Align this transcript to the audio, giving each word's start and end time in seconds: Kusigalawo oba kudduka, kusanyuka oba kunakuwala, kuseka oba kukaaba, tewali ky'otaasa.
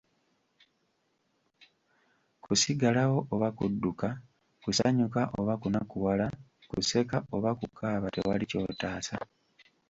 Kusigalawo 2.43 3.17
oba 3.33 3.49
kudduka, 3.57 4.07
kusanyuka 4.63 5.21
oba 5.39 5.53
kunakuwala, 5.61 6.25
kuseka 6.69 7.17
oba 7.35 7.51
kukaaba, 7.59 8.07
tewali 8.15 8.45
ky'otaasa. 8.51 9.15